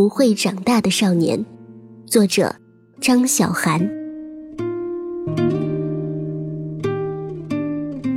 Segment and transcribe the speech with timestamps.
[0.00, 1.44] 不会长大的少年，
[2.06, 2.56] 作者
[3.02, 3.86] 张小涵。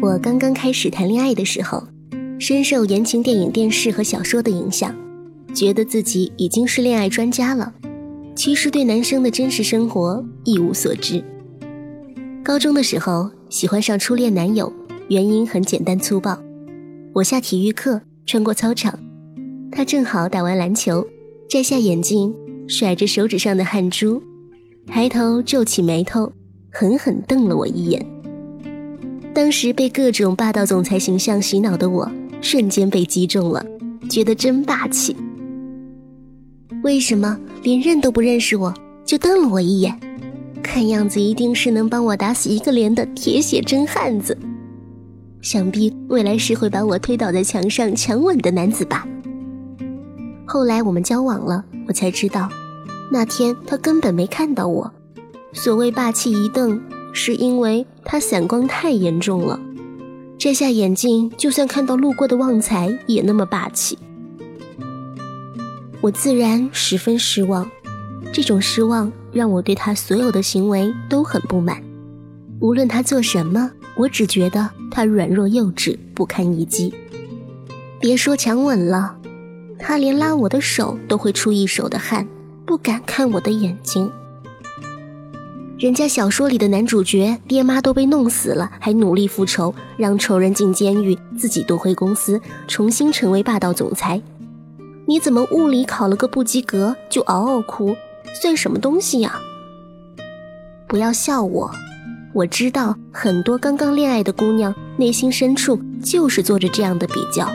[0.00, 1.82] 我刚刚开始谈恋爱的时候，
[2.38, 4.94] 深受言情电影、电视和小说的影响，
[5.52, 7.74] 觉得自己已经是恋爱专家了。
[8.36, 11.20] 其实对男生的真实生活一无所知。
[12.44, 14.72] 高中的时候喜欢上初恋男友，
[15.08, 16.38] 原因很简单粗暴。
[17.12, 18.96] 我下体育课穿过操场，
[19.72, 21.04] 他正好打完篮球。
[21.52, 22.34] 摘下眼镜，
[22.66, 24.22] 甩着手指上的汗珠，
[24.86, 26.32] 抬头皱起眉头，
[26.70, 28.02] 狠狠瞪了我一眼。
[29.34, 33.62] 当时被各种霸道总裁形象洗脑的我，瞬间被击中了，
[34.08, 35.14] 觉得真霸气。
[36.82, 38.72] 为什么连认都不认识我
[39.04, 39.94] 就瞪了我一眼？
[40.62, 44.34] 看样子一定是能帮我打死一个连的铁血真汉子。
[45.42, 49.06] 想必未来是会把我推倒在墙上强吻的男子吧。
[50.46, 52.48] 后来我们交往了，我才知道，
[53.10, 54.92] 那天他根本没看到我。
[55.52, 56.80] 所谓霸气一瞪，
[57.12, 59.58] 是因为他散光太严重了。
[60.38, 63.98] 摘下眼镜，就算看到路过的旺财，也那么霸气。
[66.00, 67.70] 我自然十分失望，
[68.32, 71.80] 这种失望让我对他所有的行为都很不满。
[72.58, 76.92] 无论他做什么，我只觉得他软弱幼稚，不堪一击。
[78.00, 79.16] 别说强吻了。
[79.84, 82.26] 他连拉我的手都会出一手的汗，
[82.64, 84.08] 不敢看我的眼睛。
[85.76, 94.22] 人家小说里的男主角爹妈都被弄死了，还努力复仇，让仇人进监狱，自己夺回公司，重新成为霸道总裁。
[95.04, 97.96] 你怎么物理考了个不及格就嗷嗷哭，
[98.40, 99.40] 算什么东西呀？
[100.86, 101.68] 不要笑我，
[102.32, 107.50] 我知道很多刚刚恋爱的姑娘内心深处就是做着这样的比较。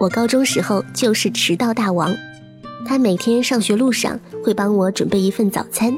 [0.00, 2.16] 我高中时候就是迟到大王，
[2.86, 5.94] 他每天上学路上会帮我准备一份早餐，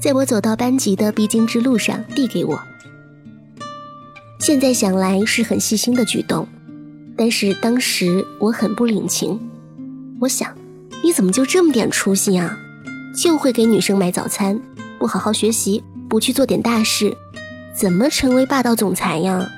[0.00, 2.60] 在我走到班级的必经之路上递给我。
[4.40, 6.44] 现在想来是很细心的举动，
[7.16, 9.40] 但是当时我很不领情。
[10.20, 10.52] 我想，
[11.04, 12.58] 你怎么就这么点出息啊？
[13.16, 14.60] 就会给女生买早餐，
[14.98, 17.16] 不好好学习，不去做点大事，
[17.76, 19.48] 怎么成为霸道总裁呀？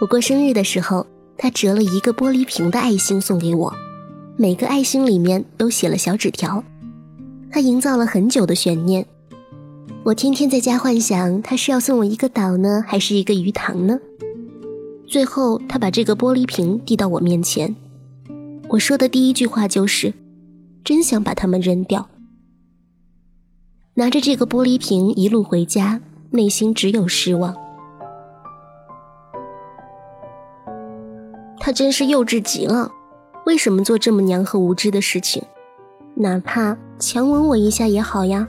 [0.00, 1.06] 我过生日的时候。
[1.38, 3.72] 他折了一个玻璃瓶的爱心送给我，
[4.36, 6.62] 每个爱心里面都写了小纸条。
[7.50, 9.06] 他营造了很久的悬念，
[10.02, 13.98] 我天天在家幻想他是要送我一个岛呢，还是一个鱼塘呢？
[15.06, 17.74] 最后，他把这个玻璃瓶递到我面前，
[18.68, 20.12] 我说的第一句话就是
[20.84, 22.10] ：“真想把它们扔掉。”
[23.94, 26.00] 拿着这个玻璃瓶一路回家，
[26.30, 27.56] 内心只有失望。
[31.68, 32.90] 他真是幼稚极了，
[33.44, 35.42] 为什么做这么娘和无知的事情？
[36.14, 38.48] 哪怕强吻我一下也好呀。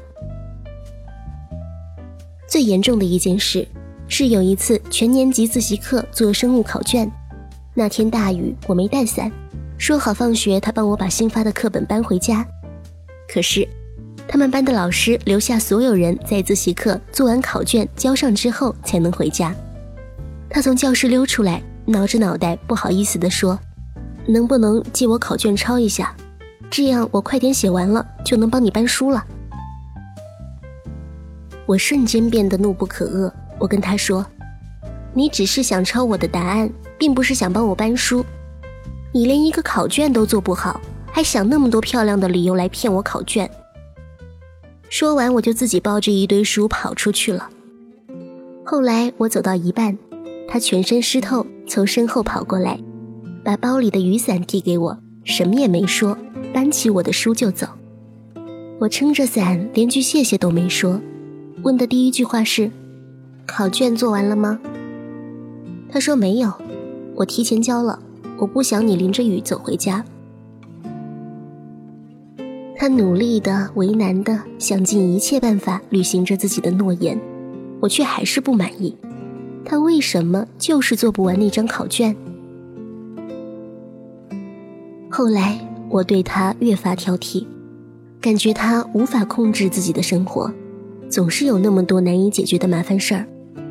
[2.47, 3.67] 最严重的一件事
[4.07, 7.11] 是有一次全年级自习课做生物考卷，
[7.73, 9.29] 那天大雨，我没带伞，
[9.77, 12.47] 说好放学他帮我把新发的课本搬回家。
[13.27, 13.67] 可是
[14.29, 19.53] 他们班的老师留下所有人在自习课做完考卷交上之后才能回家。
[20.49, 21.61] 他从教室溜出来。
[21.89, 23.59] 挠着脑袋，不好意思地说
[24.27, 26.15] ：“能不能借我考卷抄一下？
[26.69, 29.25] 这样我快点写完了，就能帮你搬书了。”
[31.65, 33.31] 我瞬间变得怒不可遏。
[33.57, 34.25] 我跟他说
[35.13, 38.23] ：“你只是想抄我的答案，并不是想帮我搬书。
[39.11, 40.79] 你连一个考卷都做不好，
[41.11, 43.49] 还想那么多漂亮的理由来骗我考卷。”
[44.89, 47.49] 说完，我就自己抱着一堆书跑出去了。
[48.63, 49.97] 后来我走到一半。
[50.51, 52.79] 他全身湿透，从身后跑过来，
[53.43, 56.17] 把包里的雨伞递给我，什么也没说，
[56.51, 57.67] 搬起我的书就走。
[58.79, 60.99] 我撑着伞，连句谢谢都没说，
[61.61, 62.71] 问的第一句话是
[63.45, 64.59] ：“考卷做完了吗？”
[65.93, 66.51] 他说没有，
[67.13, 67.99] 我提前交了，
[68.39, 70.03] 我不想你淋着雨走回家。
[72.75, 77.19] 他努力的、为难的，想尽一切办法履行着自己的诺言，
[77.79, 78.97] 我却还是不满意。
[79.69, 82.15] 他为什么就是做不完那张考卷？
[85.11, 85.59] 后来
[85.91, 87.45] 我对他越发挑剔，
[88.19, 90.51] 感觉他无法控制自己的生活，
[91.07, 93.27] 总是有那么多难以解决的麻烦事儿，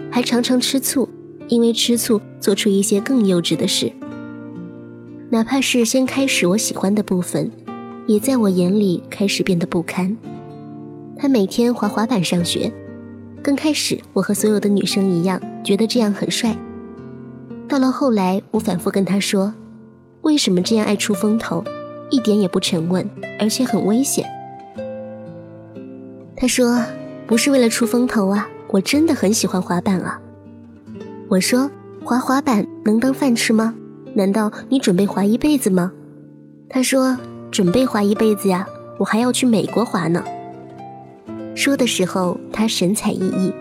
[0.08, 1.08] 还常常吃醋，
[1.48, 3.90] 因为吃醋做出一些更幼稚的事。
[5.30, 7.50] 哪怕是先开始我喜欢的部分，
[8.06, 10.16] 也在我眼里开始变得不堪。
[11.16, 12.72] 他每天滑滑板上学。
[13.48, 16.54] 刚开始，我和所有的女生一样，觉得这样很帅。
[17.66, 19.54] 到了后来，我反复跟他说
[20.20, 21.64] ：“为什么这样爱出风头，
[22.10, 23.08] 一点也不沉稳，
[23.40, 24.28] 而且很危险？”
[26.36, 26.84] 他说
[27.26, 30.20] ：“不是为了出风头啊，我真的很喜欢滑板啊。”
[31.30, 31.70] 我说
[32.04, 33.74] ：“滑滑板能当饭吃吗？
[34.12, 35.90] 难道你准备滑一辈子吗？”
[36.68, 37.16] 他说
[37.50, 38.68] ：“准备滑一辈子呀，
[38.98, 40.22] 我还要去美国滑呢。”
[41.58, 43.52] 说的时候，他神采奕奕，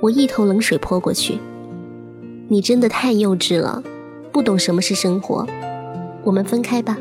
[0.00, 1.40] 我一头冷水泼过去。
[2.46, 3.82] 你真的太幼稚了，
[4.30, 5.44] 不懂什么是生活。
[6.22, 6.96] 我们分开吧。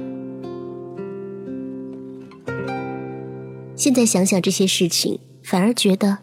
[3.76, 6.18] 现在想想这些事情，反而觉得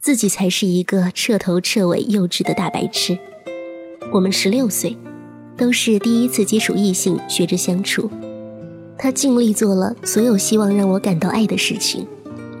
[0.00, 3.16] 自己才是一个彻头彻尾幼稚的大白痴。
[4.12, 4.96] 我们十六岁，
[5.56, 8.10] 都是第一次接触异性，学着相处。
[8.98, 12.04] 他尽力做了所有希望让我感到爱的事情，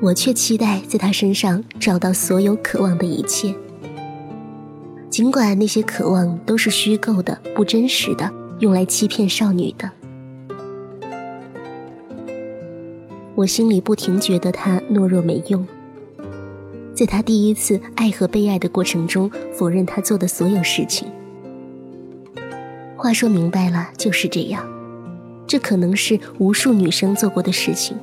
[0.02, 3.54] 我却期待在他身上找到所有渴望的一切。
[5.08, 8.28] 尽管那些渴望都是虚构的、不真实的，
[8.58, 9.88] 用来欺骗少女的，
[13.36, 15.64] 我心里不停觉得他懦弱没用。
[16.92, 21.06] 在他第一次爱和被爱的过程中，否认他做的所有事情。
[22.96, 24.68] 话说明白了，就是这样。
[25.46, 27.96] 这可能是无数女生做过的事情，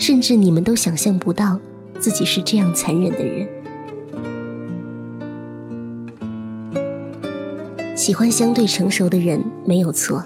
[0.00, 1.60] 甚至你们都想象不到
[2.00, 3.46] 自己是这样残忍的人。
[7.94, 10.24] 喜欢相对成熟的人没有错，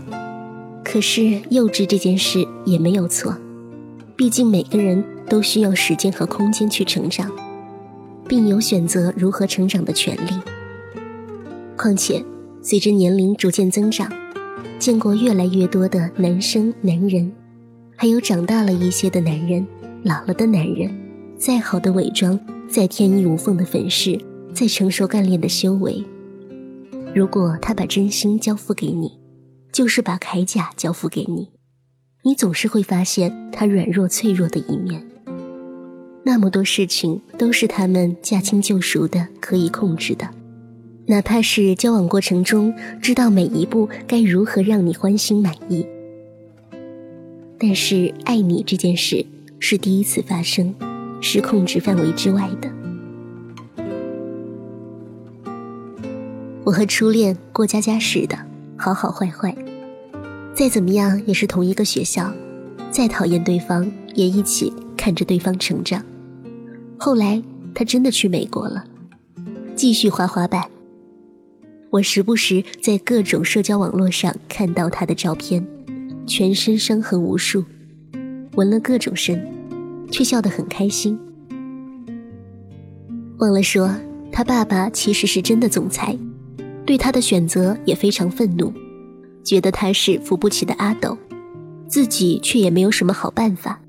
[0.84, 3.36] 可是幼稚这件事也没有错。
[4.14, 7.28] 毕竟每个人都需要时间和空间去成长，
[8.28, 10.30] 并有选择如何成长的权利。
[11.76, 12.24] 况且，
[12.62, 14.08] 随着年龄逐渐增长，
[14.78, 17.32] 见过越来越多的男生、男人，
[17.96, 19.66] 还有长大了一些的男人、
[20.02, 20.90] 老了的男人，
[21.38, 22.38] 再好的伪装，
[22.68, 24.18] 再天衣无缝的粉饰，
[24.52, 26.04] 再成熟干练的修为。
[27.14, 29.12] 如果他把真心交付给你，
[29.72, 31.48] 就是把铠甲交付给你，
[32.24, 35.06] 你总是会发现他软弱脆弱的一面。
[36.24, 40.28] 那么多事情都是他们驾轻就熟的可以控制的，
[41.06, 45.86] 哪怕是交往过程中知道每一步该如何让你欢心满意。
[47.58, 49.24] 但是爱你这件事
[49.58, 50.74] 是第一次发生，
[51.20, 52.70] 是控制范围之外的。
[56.64, 58.36] 我和初恋过家家似的，
[58.76, 59.54] 好好坏坏，
[60.54, 62.32] 再怎么样也是同一个学校，
[62.90, 66.02] 再讨厌对方也一起看着对方成长。
[66.98, 67.42] 后来
[67.74, 68.84] 他真的去美国了，
[69.74, 70.64] 继续滑滑板。
[71.90, 75.64] 我时不时在各种社交网络上看到他的照片，
[76.26, 77.64] 全身伤痕无数，
[78.56, 79.46] 纹了各种身，
[80.10, 81.18] 却笑得很开心。
[83.38, 83.90] 忘了说，
[84.32, 86.16] 他爸爸其实是真的总裁。
[86.86, 88.72] 对他的选择也非常愤怒，
[89.42, 91.16] 觉得他是扶不起的阿斗，
[91.88, 93.80] 自己却也没有什么好办法，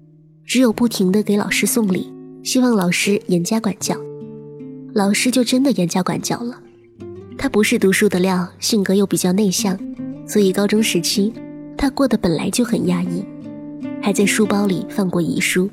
[0.45, 3.95] 只有不停的给老师送礼，希望老师严加管教。
[4.93, 6.61] 老师就真的严加管教了。
[7.37, 9.77] 他不是读书的料，性格又比较内向，
[10.25, 11.33] 所以高中时期
[11.77, 13.23] 他过得本来就很压抑，
[14.01, 15.69] 还在书包里放过遗书。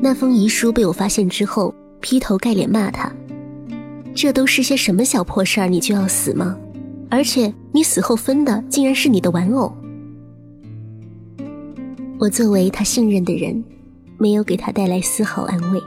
[0.00, 3.12] 那封遗书被我发现之后，劈头盖脸骂他。
[4.14, 6.56] 这都是些什么小破事儿，你就要死吗？
[7.10, 9.72] 而且你死后分的竟然是你的玩偶。
[12.18, 13.62] 我作为他信任的人，
[14.18, 15.80] 没有给他带来丝毫安慰，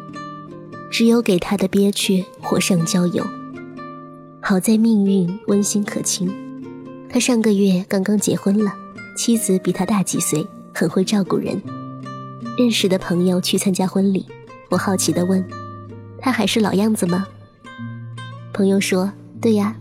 [0.92, 3.26] 只有给他的憋屈火上浇油。
[4.42, 6.28] 好在命运温馨可亲，
[7.10, 8.74] 他上个月刚刚结婚了，
[9.16, 11.62] 妻子比他大几岁，很会照顾人。
[12.58, 14.26] 认识的朋友去参加婚礼，
[14.70, 15.46] 我好奇地问
[16.20, 17.28] ：“他还是老样子吗？”
[18.52, 19.76] 朋友说：“对呀，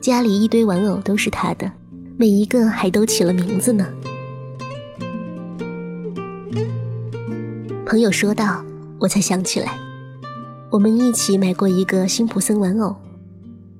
[0.00, 1.72] 家里一堆玩偶都是他的，
[2.16, 3.88] 每一个还都起了名字呢。”
[7.84, 8.62] 朋友说道
[9.00, 9.76] ：“我才想起来，
[10.70, 12.94] 我们一起买过一个辛普森玩偶，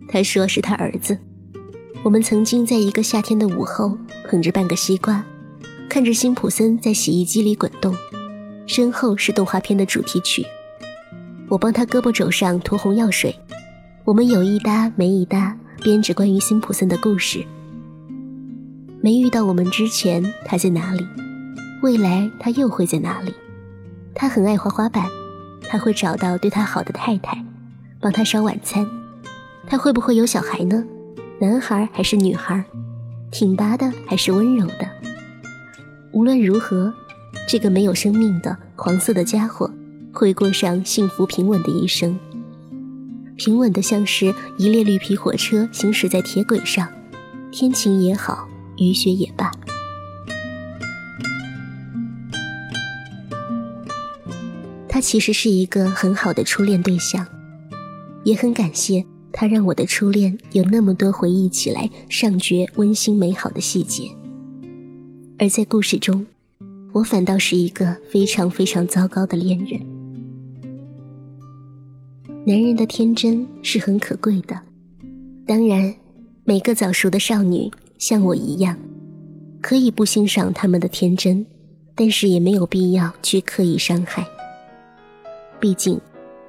[0.09, 1.17] 他说是他儿子。
[2.03, 3.99] 我们曾经在一个夏天的午后，
[4.29, 5.25] 捧着半个西瓜，
[5.89, 7.95] 看着辛普森在洗衣机里滚动，
[8.67, 10.45] 身后是动画片的主题曲。
[11.49, 13.35] 我帮他胳膊肘上涂红药水。”
[14.05, 17.45] 我们有一搭没一搭编着关于辛普森的故事。
[19.03, 21.07] 没遇到我们之前，他在哪里？
[21.83, 23.35] 未来他又会在哪里？
[24.15, 25.07] 他很爱滑滑板，
[25.69, 27.45] 他会找到对他好的太太，
[28.01, 28.89] 帮他烧晚餐。
[29.69, 30.83] 他会不会有小孩呢？
[31.39, 32.65] 男孩还是女孩？
[33.31, 34.89] 挺拔的还是温柔的？
[36.13, 36.91] 无论如何，
[37.47, 39.71] 这个没有生命的黄色的家伙
[40.11, 42.19] 会过上幸福平稳的一生。
[43.37, 46.89] 平稳的像是一列绿皮火车行驶在铁轨上，
[47.53, 48.49] 天晴也好，
[48.79, 49.53] 雨雪也罢。
[54.89, 57.27] 他其实是一个很好的初恋对象，
[58.25, 64.11] 也很感谢他让我的初恋有那么多回忆起来尚觉温馨美好的细节。
[65.39, 66.27] 而在故事中，
[66.93, 69.81] 我反倒是一个非常非常糟糕的恋人。
[72.45, 74.59] 男人的天真是很可贵的，
[75.47, 75.95] 当然，
[76.45, 78.77] 每个早熟的少女像我一样，
[79.61, 81.45] 可以不欣赏他们的天真，
[81.95, 84.27] 但是也没有必要去刻意伤害。
[85.61, 86.01] 毕竟，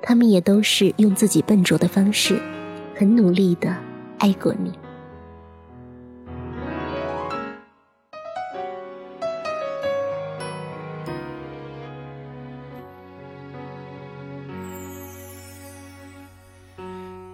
[0.02, 2.40] 他们也都是用自己笨拙的方式，
[3.00, 3.74] 很努力的
[4.18, 4.78] 爱过你。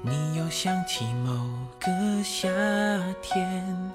[0.03, 1.31] 你又想起某
[1.79, 1.91] 个
[2.23, 2.47] 夏
[3.23, 3.91] 天，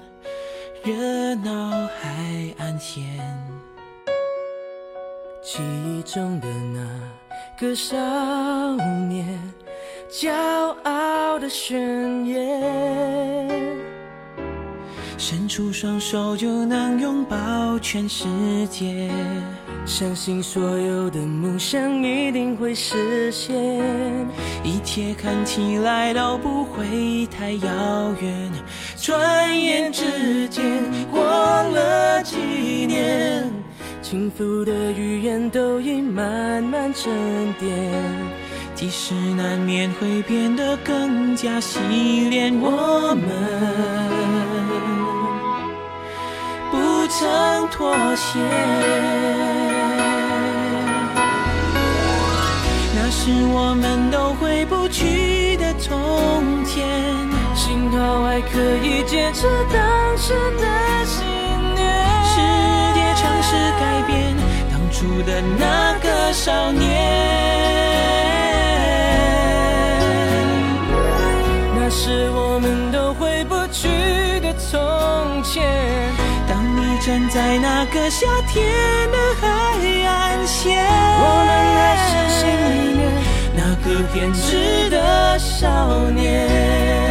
[0.83, 3.01] 热闹海岸线，
[5.41, 6.81] 记忆中的那。
[7.57, 7.95] 个少
[9.07, 9.39] 年，
[10.11, 10.29] 骄
[10.83, 13.49] 傲的宣言，
[15.17, 18.27] 伸出双手就能拥抱全世
[18.69, 19.09] 界，
[19.85, 23.55] 相信所有的梦想一定会实现，
[24.65, 28.51] 一切看起来都不会太遥远，
[28.97, 30.61] 转眼之间
[31.09, 32.35] 过了几
[32.85, 33.49] 年。
[34.01, 37.09] 幸福的语言都已慢慢沉
[37.57, 37.71] 淀，
[38.81, 41.77] 即使难免会变得更加洗
[42.31, 43.27] 练，我们
[46.71, 48.39] 不曾妥协。
[52.95, 56.83] 那是我们都回不去的从前，
[57.53, 61.23] 幸好还可以坚持当时的信
[61.75, 61.85] 念。
[62.25, 62.41] 世
[62.95, 64.35] 界尝试改变
[64.71, 67.70] 当初的那个少年，
[71.93, 73.89] 是我们都回不去
[74.39, 75.61] 的从前。
[76.47, 78.65] 当你站在那个夏天
[79.11, 79.47] 的海
[80.07, 82.99] 岸线，我们还是心里面
[83.53, 87.10] 那个偏执的少年。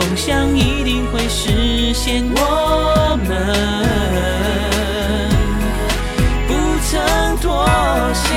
[0.00, 2.24] 梦想一定会实现。
[2.34, 3.36] 我们。
[6.48, 6.54] 不
[6.88, 7.68] 曾妥
[8.14, 8.28] 协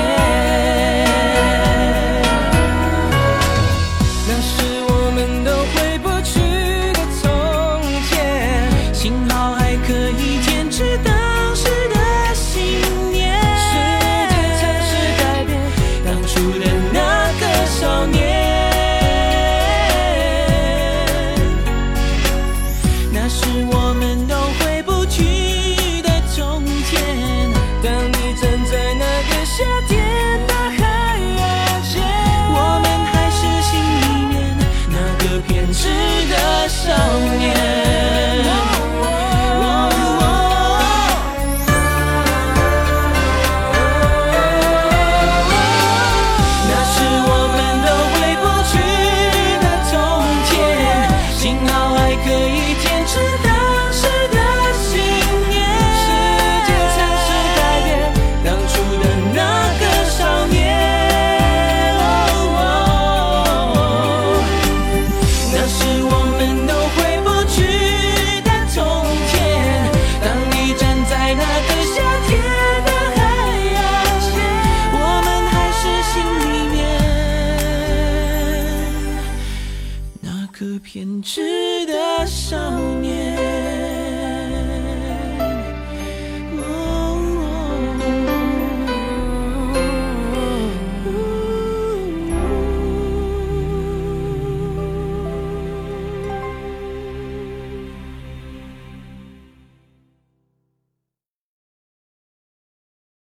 [81.24, 82.93] 值得想